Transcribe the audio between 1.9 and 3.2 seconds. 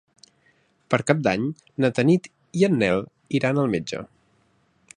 Tanit i en Nel